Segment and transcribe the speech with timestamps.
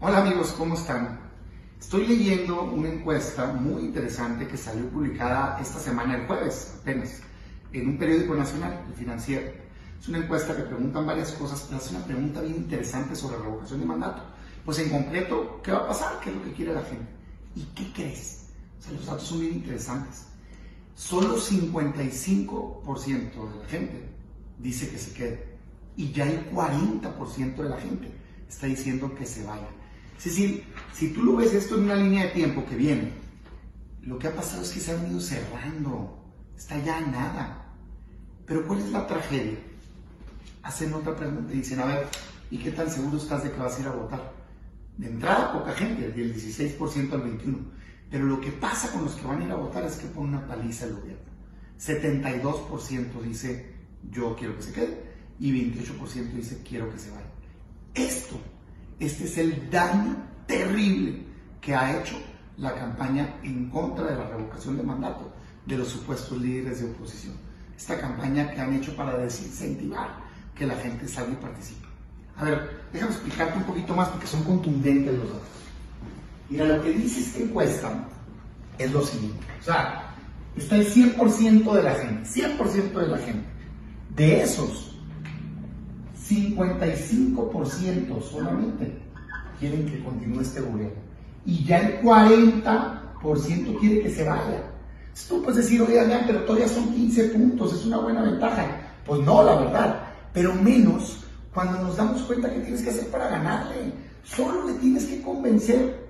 [0.00, 1.18] Hola amigos, ¿cómo están?
[1.80, 7.18] Estoy leyendo una encuesta muy interesante que salió publicada esta semana, el jueves apenas,
[7.72, 9.50] en un periódico nacional, el financiero.
[10.00, 13.44] Es una encuesta que preguntan varias cosas, pero hace una pregunta bien interesante sobre la
[13.46, 14.22] revocación de mandato.
[14.64, 16.20] Pues en concreto, ¿qué va a pasar?
[16.20, 17.08] ¿Qué es lo que quiere la gente?
[17.56, 18.44] ¿Y qué crees?
[18.78, 20.26] O sea, los datos son bien interesantes.
[20.94, 24.08] Solo 55% de la gente
[24.60, 25.58] dice que se quede.
[25.96, 28.12] Y ya el 40% de la gente
[28.48, 29.66] está diciendo que se vaya.
[30.18, 33.12] Es decir, si tú lo ves esto en una línea de tiempo que viene,
[34.02, 36.18] lo que ha pasado es que se han ido cerrando,
[36.56, 37.72] está ya nada.
[38.44, 39.58] Pero ¿cuál es la tragedia?
[40.64, 42.08] Hacen otra pregunta y dicen, a ver,
[42.50, 44.32] ¿y qué tan seguro estás de que vas a ir a votar?
[44.96, 47.56] De entrada, poca gente, del 16% al 21%.
[48.10, 50.34] Pero lo que pasa con los que van a ir a votar es que ponen
[50.34, 51.30] una paliza el gobierno.
[51.78, 53.72] 72% dice,
[54.10, 55.00] yo quiero que se quede,
[55.38, 57.30] y 28% dice, quiero que se vaya.
[57.94, 58.40] Esto
[59.00, 60.16] este es el daño
[60.46, 61.22] terrible
[61.60, 62.16] que ha hecho
[62.56, 65.32] la campaña en contra de la revocación de mandato
[65.66, 67.34] de los supuestos líderes de oposición.
[67.76, 70.08] Esta campaña que han hecho para desincentivar
[70.54, 71.86] que la gente salga y participe.
[72.36, 75.48] A ver, déjame explicarte un poquito más porque son contundentes los datos.
[76.48, 78.08] Mira, lo que dice esta encuesta
[78.78, 79.44] es lo siguiente.
[79.60, 80.14] O sea,
[80.56, 83.44] está el 100% de la gente, 100% de la gente.
[84.14, 84.87] De esos,
[86.28, 88.98] 55% solamente
[89.58, 91.00] quieren que continúe este gobierno.
[91.44, 94.62] Y ya el 40% quiere que se vaya.
[95.28, 98.66] Tú puedes decir, oye, pero todavía son 15 puntos, es una buena ventaja.
[99.04, 100.00] Pues no, la verdad.
[100.32, 103.92] Pero menos cuando nos damos cuenta que tienes que hacer para ganarle.
[104.22, 106.06] Solo le tienes que convencer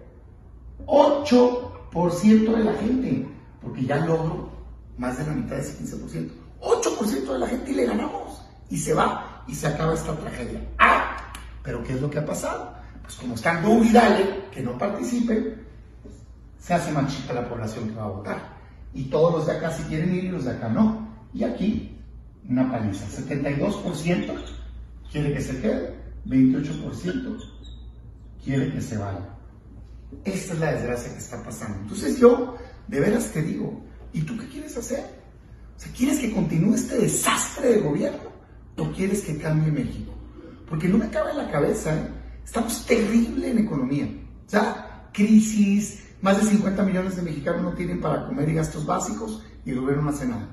[0.86, 3.26] 8% de la gente,
[3.62, 4.50] porque ya logro
[4.98, 6.30] más de la mitad de ese 15%.
[6.60, 8.42] 8% de la gente y le ganamos.
[8.68, 10.60] Y se va y se acaba esta tragedia.
[10.78, 11.16] Ah,
[11.64, 12.74] pero ¿qué es lo que ha pasado?
[13.02, 15.66] Pues como están y dale que no participen,
[16.60, 18.58] se hace más chica la población que va a votar.
[18.92, 21.08] Y todos los de acá quieren ir y los de acá no.
[21.32, 21.96] Y aquí,
[22.48, 23.06] una paliza.
[23.06, 24.34] 72%
[25.10, 25.94] quiere que se quede,
[26.26, 27.38] 28%
[28.44, 29.28] quiere que se vaya.
[30.24, 31.78] Esta es la desgracia que está pasando.
[31.80, 32.56] Entonces yo,
[32.86, 35.04] de veras te digo, ¿y tú qué quieres hacer?
[35.76, 38.37] O ¿quieres que continúe este desastre de gobierno?
[38.78, 40.12] ¿O quieres que cambie México?
[40.68, 42.08] Porque no me cabe en la cabeza, ¿eh?
[42.44, 44.08] estamos terrible en economía.
[44.46, 48.86] O sea, crisis, más de 50 millones de mexicanos no tienen para comer y gastos
[48.86, 50.48] básicos y el gobierno no hace nada.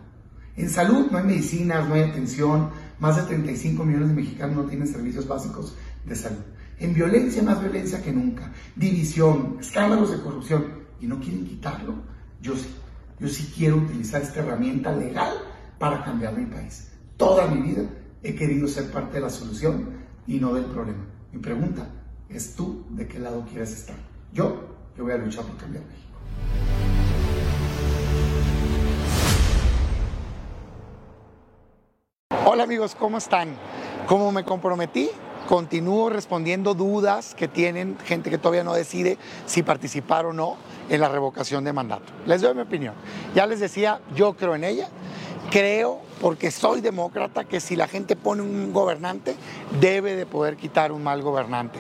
[0.56, 4.64] En salud no hay medicinas, no hay atención, más de 35 millones de mexicanos no
[4.64, 5.75] tienen servicios básicos
[6.06, 6.40] de salud.
[6.80, 8.52] En violencia, más violencia que nunca.
[8.75, 10.66] División, escándalos de corrupción.
[11.00, 11.94] ¿Y no quieren quitarlo?
[12.41, 12.74] Yo sí.
[13.19, 15.34] Yo sí quiero utilizar esta herramienta legal
[15.78, 16.90] para cambiar mi país.
[17.18, 17.84] Toda mi vida
[18.25, 21.06] he querido ser parte de la solución y no del problema.
[21.31, 21.88] Mi pregunta
[22.28, 23.96] es tú de qué lado quieres estar.
[24.34, 26.02] Yo, yo voy a luchar por cambiar México.
[32.47, 33.56] Hola amigos, ¿cómo están?
[34.08, 35.09] Como me comprometí,
[35.47, 40.58] continúo respondiendo dudas que tienen gente que todavía no decide si participar o no
[40.90, 42.12] en la revocación de mandato.
[42.25, 42.96] Les doy mi opinión.
[43.35, 44.90] Ya les decía, yo creo en ella.
[45.52, 49.36] Creo, porque soy demócrata, que si la gente pone un gobernante,
[49.80, 51.80] debe de poder quitar un mal gobernante.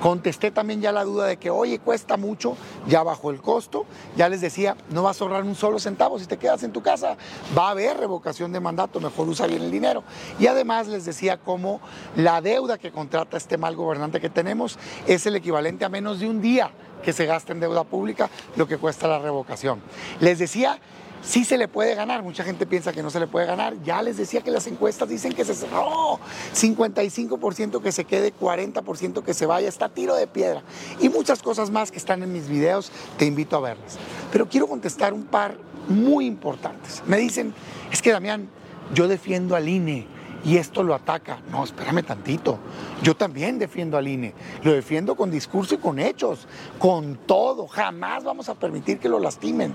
[0.00, 3.86] Contesté también ya la duda de que, oye, cuesta mucho, ya bajó el costo.
[4.16, 6.82] Ya les decía, no vas a ahorrar un solo centavo si te quedas en tu
[6.82, 7.16] casa.
[7.56, 10.04] Va a haber revocación de mandato, mejor usa bien el dinero.
[10.38, 11.80] Y además les decía cómo
[12.16, 16.28] la deuda que contrata este mal gobernante que tenemos es el equivalente a menos de
[16.28, 16.70] un día
[17.02, 19.80] que se gasta en deuda pública lo que cuesta la revocación.
[20.20, 20.78] Les decía
[21.24, 22.22] sí se le puede ganar.
[22.22, 23.74] Mucha gente piensa que no se le puede ganar.
[23.82, 26.18] Ya les decía que las encuestas dicen que se cerró.
[26.54, 29.68] 55% que se quede, 40% que se vaya.
[29.68, 30.62] Está tiro de piedra.
[31.00, 32.90] Y muchas cosas más que están en mis videos.
[33.18, 33.98] Te invito a verlas.
[34.32, 35.56] Pero quiero contestar un par
[35.88, 37.02] muy importantes.
[37.06, 37.54] Me dicen,
[37.90, 38.48] es que Damián,
[38.94, 40.13] yo defiendo al INE
[40.44, 41.38] y esto lo ataca.
[41.50, 42.58] No, espérame tantito.
[43.02, 44.34] Yo también defiendo al INE.
[44.62, 46.46] Lo defiendo con discurso y con hechos,
[46.78, 47.66] con todo.
[47.66, 49.74] Jamás vamos a permitir que lo lastimen.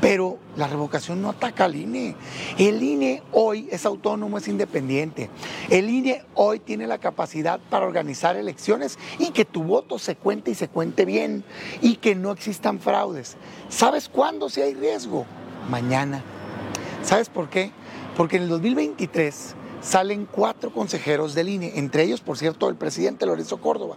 [0.00, 2.16] Pero la revocación no ataca al INE.
[2.58, 5.30] El INE hoy es autónomo, es independiente.
[5.70, 10.50] El INE hoy tiene la capacidad para organizar elecciones y que tu voto se cuente
[10.50, 11.44] y se cuente bien
[11.80, 13.36] y que no existan fraudes.
[13.68, 15.26] ¿Sabes cuándo si hay riesgo?
[15.70, 16.22] Mañana.
[17.02, 17.70] ¿Sabes por qué?
[18.16, 23.26] Porque en el 2023 salen cuatro consejeros del INE, entre ellos, por cierto, el presidente
[23.26, 23.96] Lorenzo Córdoba.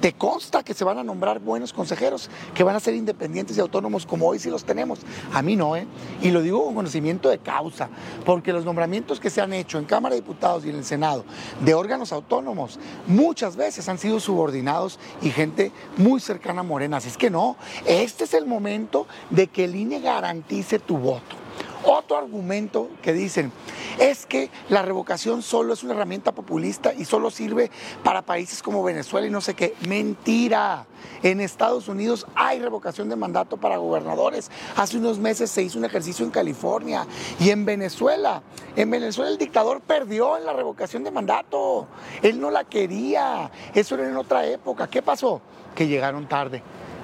[0.00, 3.60] ¿Te consta que se van a nombrar buenos consejeros, que van a ser independientes y
[3.60, 5.00] autónomos como hoy sí los tenemos?
[5.32, 5.88] A mí no, ¿eh?
[6.22, 7.88] Y lo digo con conocimiento de causa,
[8.24, 11.24] porque los nombramientos que se han hecho en Cámara de Diputados y en el Senado
[11.64, 12.78] de órganos autónomos
[13.08, 16.98] muchas veces han sido subordinados y gente muy cercana a Morena.
[16.98, 21.47] Así es que no, este es el momento de que el INE garantice tu voto.
[21.84, 23.52] Otro argumento que dicen
[23.98, 27.70] es que la revocación solo es una herramienta populista y solo sirve
[28.02, 29.74] para países como Venezuela y no sé qué.
[29.86, 30.86] Mentira.
[31.22, 34.50] En Estados Unidos hay revocación de mandato para gobernadores.
[34.76, 37.06] Hace unos meses se hizo un ejercicio en California
[37.40, 38.42] y en Venezuela.
[38.76, 41.86] En Venezuela el dictador perdió en la revocación de mandato.
[42.22, 43.50] Él no la quería.
[43.74, 44.88] Eso era en otra época.
[44.88, 45.40] ¿Qué pasó?
[45.74, 46.62] Que llegaron tarde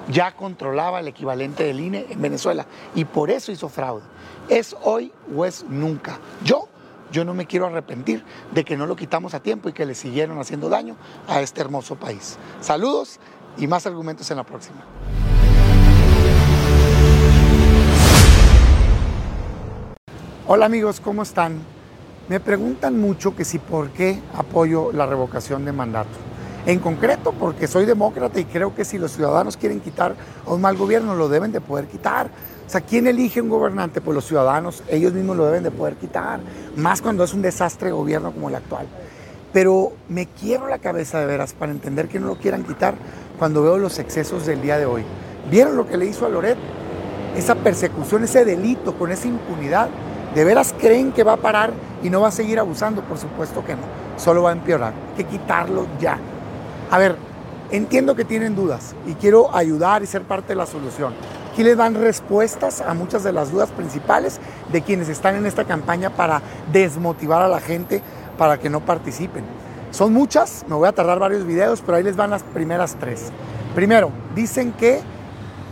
[0.09, 4.03] ya controlaba el equivalente del INE en Venezuela y por eso hizo fraude.
[4.49, 6.19] Es hoy o es nunca.
[6.43, 6.67] Yo,
[7.11, 8.23] yo no me quiero arrepentir
[8.53, 10.95] de que no lo quitamos a tiempo y que le siguieron haciendo daño
[11.27, 12.37] a este hermoso país.
[12.61, 13.19] Saludos
[13.57, 14.83] y más argumentos en la próxima.
[20.47, 21.59] Hola amigos, ¿cómo están?
[22.29, 26.34] Me preguntan mucho que si por qué apoyo la revocación de mandato.
[26.65, 30.15] En concreto, porque soy demócrata y creo que si los ciudadanos quieren quitar
[30.47, 32.27] un mal gobierno, lo deben de poder quitar.
[32.65, 34.01] O sea, ¿quién elige un gobernante?
[34.01, 36.39] Pues los ciudadanos, ellos mismos lo deben de poder quitar,
[36.75, 38.87] más cuando es un desastre de gobierno como el actual.
[39.53, 42.95] Pero me quiero la cabeza de veras para entender que no lo quieran quitar
[43.37, 45.03] cuando veo los excesos del día de hoy.
[45.51, 46.57] ¿Vieron lo que le hizo a Loret?
[47.37, 49.89] Esa persecución, ese delito con esa impunidad.
[50.33, 51.71] ¿De veras creen que va a parar
[52.01, 53.03] y no va a seguir abusando?
[53.03, 53.83] Por supuesto que no.
[54.17, 54.93] Solo va a empeorar.
[55.11, 56.17] Hay que quitarlo ya.
[56.95, 57.17] A ver,
[57.71, 61.13] entiendo que tienen dudas y quiero ayudar y ser parte de la solución.
[61.51, 64.39] Aquí les dan respuestas a muchas de las dudas principales
[64.71, 68.01] de quienes están en esta campaña para desmotivar a la gente
[68.37, 69.43] para que no participen.
[69.91, 73.23] Son muchas, me voy a tardar varios videos, pero ahí les van las primeras tres.
[73.75, 75.01] Primero, dicen que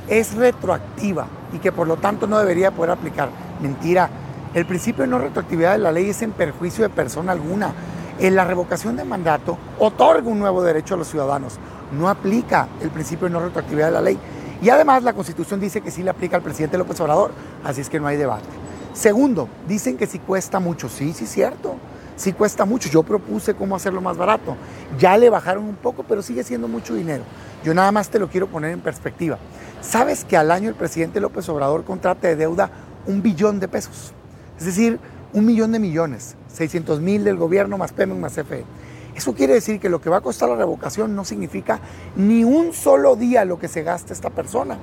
[0.09, 3.29] es retroactiva y que por lo tanto no debería poder aplicar.
[3.61, 4.09] Mentira.
[4.53, 7.73] El principio de no retroactividad de la ley es en perjuicio de persona alguna
[8.19, 11.57] en la revocación de mandato otorga un nuevo derecho a los ciudadanos.
[11.91, 14.17] No aplica el principio de no retroactividad de la ley.
[14.61, 17.31] Y además la Constitución dice que sí le aplica al presidente López Obrador,
[17.63, 18.45] así es que no hay debate.
[18.93, 20.87] Segundo, dicen que sí cuesta mucho.
[20.87, 21.75] Sí, sí, cierto.
[22.15, 22.89] Sí cuesta mucho.
[22.89, 24.55] Yo propuse cómo hacerlo más barato.
[24.99, 27.23] Ya le bajaron un poco, pero sigue siendo mucho dinero.
[27.63, 29.37] Yo nada más te lo quiero poner en perspectiva.
[29.81, 32.69] ¿Sabes que al año el presidente López Obrador contrata de deuda
[33.07, 34.13] un billón de pesos?
[34.57, 34.99] Es decir,
[35.33, 38.63] un millón de millones, 600 mil del gobierno más Pemex más CFE.
[39.15, 41.79] Eso quiere decir que lo que va a costar la revocación no significa
[42.15, 44.77] ni un solo día lo que se gasta esta persona.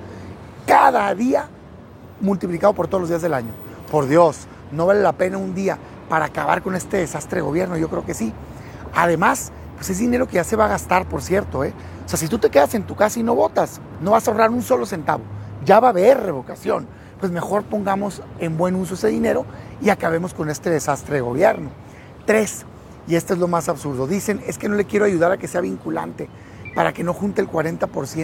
[0.65, 1.47] Cada día
[2.21, 3.51] multiplicado por todos los días del año.
[3.89, 5.77] Por Dios, no vale la pena un día
[6.07, 8.31] para acabar con este desastre de gobierno, yo creo que sí.
[8.93, 11.63] Además, pues es dinero que ya se va a gastar, por cierto.
[11.63, 11.73] ¿eh?
[12.05, 14.31] O sea, si tú te quedas en tu casa y no votas, no vas a
[14.31, 15.23] ahorrar un solo centavo.
[15.65, 16.87] Ya va a haber revocación
[17.21, 19.45] pues mejor pongamos en buen uso ese dinero
[19.81, 21.69] y acabemos con este desastre de gobierno.
[22.25, 22.65] Tres,
[23.07, 25.47] y esto es lo más absurdo, dicen, es que no le quiero ayudar a que
[25.47, 26.29] sea vinculante
[26.75, 28.15] para que no junte el 40%.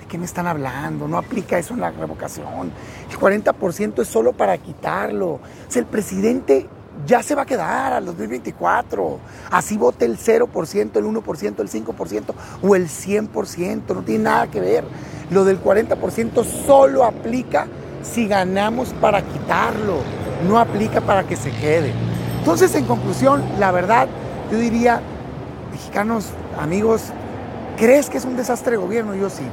[0.00, 1.08] ¿De qué me están hablando?
[1.08, 2.72] No aplica eso en la revocación.
[3.10, 5.26] El 40% es solo para quitarlo.
[5.34, 6.68] O sea, el presidente
[7.06, 9.18] ya se va a quedar al 2024.
[9.50, 13.94] Así vote el 0%, el 1%, el 5% o el 100%.
[13.94, 14.84] No tiene nada que ver.
[15.30, 17.66] Lo del 40% solo aplica
[18.02, 19.98] si ganamos para quitarlo,
[20.46, 21.92] no aplica para que se quede.
[22.38, 24.08] Entonces, en conclusión, la verdad,
[24.50, 25.00] yo diría,
[25.72, 26.28] mexicanos,
[26.58, 27.02] amigos,
[27.76, 29.14] ¿crees que es un desastre de gobierno?
[29.14, 29.44] Yo sí.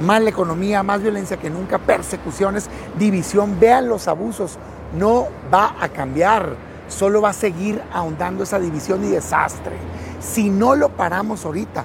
[0.00, 4.58] Más la economía, más violencia que nunca, persecuciones, división, vean los abusos.
[4.98, 6.56] No va a cambiar,
[6.88, 9.76] solo va a seguir ahondando esa división y desastre.
[10.20, 11.84] Si no lo paramos ahorita,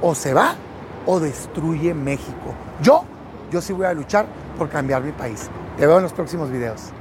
[0.00, 0.54] o se va
[1.06, 2.54] o destruye México.
[2.82, 3.04] Yo,
[3.50, 4.26] yo sí voy a luchar
[4.58, 5.48] por cambiar mi país.
[5.78, 6.92] Te veo en los próximos videos.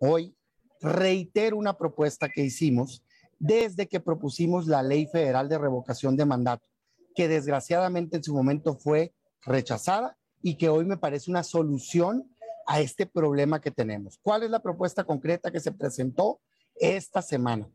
[0.00, 0.36] Hoy
[0.80, 3.02] reitero una propuesta que hicimos
[3.38, 6.68] desde que propusimos la Ley Federal de Revocación de Mandato,
[7.14, 12.30] que desgraciadamente en su momento fue rechazada y que hoy me parece una solución
[12.66, 14.18] a este problema que tenemos.
[14.22, 16.40] ¿Cuál es la propuesta concreta que se presentó
[16.74, 17.70] esta semana?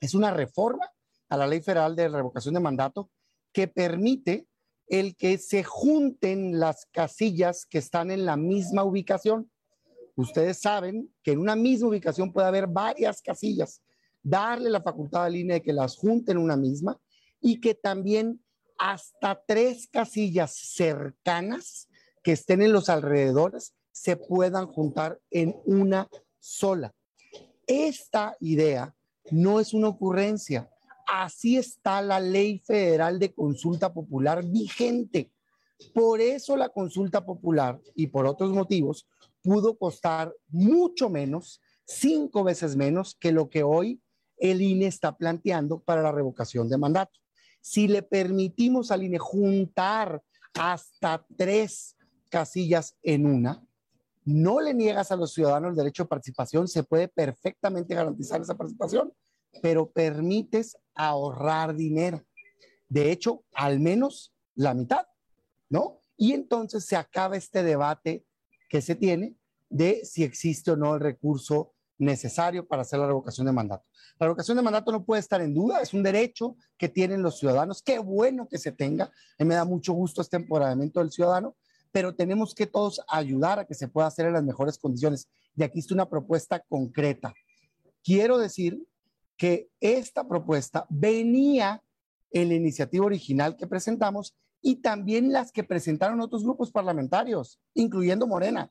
[0.00, 0.90] Es una reforma
[1.28, 3.10] a la Ley Federal de Revocación de Mandato
[3.52, 4.46] que permite
[4.88, 9.50] el que se junten las casillas que están en la misma ubicación.
[10.18, 13.84] Ustedes saben que en una misma ubicación puede haber varias casillas.
[14.20, 17.00] Darle la facultad al INE de que las junten en una misma
[17.40, 18.42] y que también
[18.78, 21.88] hasta tres casillas cercanas
[22.24, 26.08] que estén en los alrededores se puedan juntar en una
[26.40, 26.92] sola.
[27.64, 28.92] Esta idea
[29.30, 30.68] no es una ocurrencia.
[31.06, 35.30] Así está la ley federal de consulta popular vigente.
[35.94, 39.06] Por eso la consulta popular y por otros motivos
[39.48, 43.98] pudo costar mucho menos, cinco veces menos que lo que hoy
[44.36, 47.18] el INE está planteando para la revocación de mandato.
[47.62, 51.96] Si le permitimos al INE juntar hasta tres
[52.28, 53.66] casillas en una,
[54.26, 58.54] no le niegas a los ciudadanos el derecho de participación, se puede perfectamente garantizar esa
[58.54, 59.14] participación,
[59.62, 62.22] pero permites ahorrar dinero.
[62.86, 65.06] De hecho, al menos la mitad,
[65.70, 66.02] ¿no?
[66.18, 68.26] Y entonces se acaba este debate
[68.68, 69.37] que se tiene
[69.68, 73.84] de si existe o no el recurso necesario para hacer la revocación de mandato.
[74.18, 77.38] La revocación de mandato no puede estar en duda, es un derecho que tienen los
[77.38, 77.82] ciudadanos.
[77.82, 79.04] Qué bueno que se tenga.
[79.04, 81.56] A mí me da mucho gusto este empoderamiento del ciudadano,
[81.90, 85.28] pero tenemos que todos ayudar a que se pueda hacer en las mejores condiciones.
[85.56, 87.34] Y aquí está una propuesta concreta.
[88.04, 88.80] Quiero decir
[89.36, 91.82] que esta propuesta venía
[92.30, 98.26] en la iniciativa original que presentamos y también las que presentaron otros grupos parlamentarios, incluyendo
[98.26, 98.70] Morena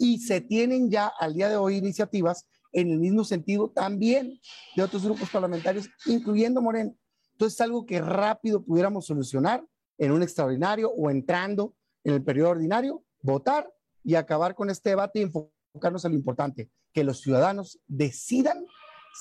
[0.00, 4.40] y se tienen ya al día de hoy iniciativas en el mismo sentido también
[4.74, 6.96] de otros grupos parlamentarios, incluyendo Moreno.
[7.32, 9.62] Entonces es algo que rápido pudiéramos solucionar
[9.98, 13.70] en un extraordinario o entrando en el periodo ordinario, votar
[14.02, 18.64] y acabar con este debate y enfocarnos en lo importante, que los ciudadanos decidan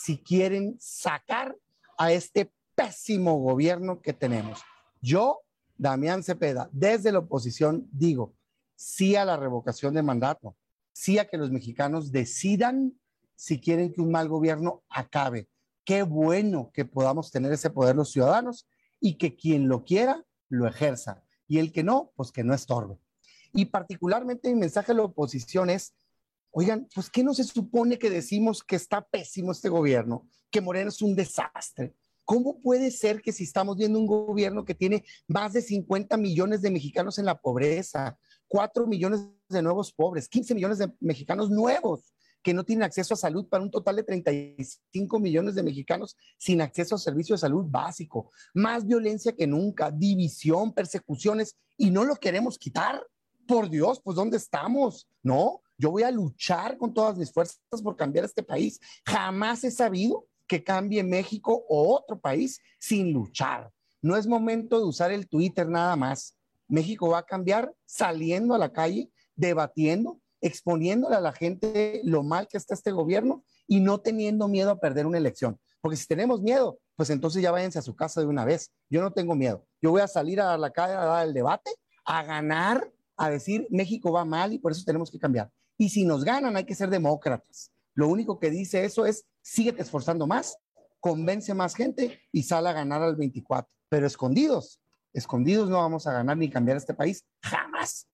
[0.02, 1.58] si quieren sacar
[1.98, 4.62] a este pésimo gobierno que tenemos.
[5.02, 5.42] Yo,
[5.76, 8.34] Damián Cepeda, desde la oposición digo
[8.80, 10.56] sí a la revocación de mandato,
[11.00, 13.00] sí a que los mexicanos decidan
[13.34, 15.48] si quieren que un mal gobierno acabe.
[15.86, 18.68] Qué bueno que podamos tener ese poder los ciudadanos
[19.00, 23.00] y que quien lo quiera lo ejerza y el que no, pues que no estorbe.
[23.54, 25.96] Y particularmente mi mensaje a la oposición es,
[26.52, 30.90] oigan, pues ¿qué no se supone que decimos que está pésimo este gobierno, que Moreno
[30.90, 31.96] es un desastre?
[32.26, 36.62] ¿Cómo puede ser que si estamos viendo un gobierno que tiene más de 50 millones
[36.62, 42.14] de mexicanos en la pobreza, 4 millones de nuevos pobres, 15 millones de mexicanos nuevos
[42.42, 46.62] que no tienen acceso a salud para un total de 35 millones de mexicanos sin
[46.62, 52.16] acceso a servicios de salud básico, más violencia que nunca, división, persecuciones, y no lo
[52.16, 53.02] queremos quitar.
[53.48, 55.08] Por Dios, pues ¿dónde estamos?
[55.24, 58.80] No, yo voy a luchar con todas mis fuerzas por cambiar este país.
[59.06, 63.72] Jamás he sabido que cambie México o otro país sin luchar.
[64.02, 66.36] No es momento de usar el Twitter nada más.
[66.70, 72.48] México va a cambiar saliendo a la calle, debatiendo, exponiéndole a la gente lo mal
[72.48, 75.60] que está este gobierno y no teniendo miedo a perder una elección.
[75.82, 78.72] Porque si tenemos miedo, pues entonces ya váyanse a su casa de una vez.
[78.90, 79.66] Yo no tengo miedo.
[79.82, 81.72] Yo voy a salir a la calle a dar el debate,
[82.06, 85.50] a ganar, a decir México va mal y por eso tenemos que cambiar.
[85.78, 87.72] Y si nos ganan, hay que ser demócratas.
[87.94, 90.58] Lo único que dice eso es, síguete esforzando más,
[91.00, 93.74] convence más gente y sal a ganar al 24.
[93.90, 94.82] Pero escondidos,
[95.14, 98.09] escondidos no vamos a ganar ni cambiar este país jamás.